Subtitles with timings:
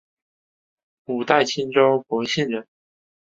[1.05, 2.67] 五代青州博兴人。